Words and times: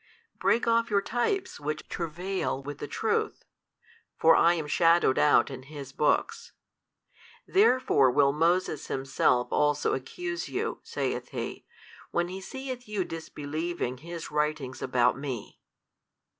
Break 0.39 0.65
off 0.65 0.89
your 0.89 1.03
types 1.03 1.59
which 1.59 1.87
travail 1.87 2.59
with 2.63 2.79
the 2.79 2.87
truth. 2.87 3.45
For 4.17 4.35
I 4.35 4.55
am 4.55 4.65
shadowed 4.65 5.19
out 5.19 5.51
in 5.51 5.61
his 5.61 5.91
books. 5.91 6.53
Therefore 7.45 8.09
will 8.09 8.31
Moses 8.33 8.87
himself 8.87 9.49
also 9.51 9.93
accuse 9.93 10.49
you 10.49 10.79
(saith 10.81 11.29
He) 11.29 11.67
when 12.09 12.29
he 12.29 12.41
seeth 12.41 12.87
you 12.87 13.03
disbelieving 13.05 13.99
his 13.99 14.31
writings 14.31 14.81
about 14.81 15.19
Me. 15.19 15.59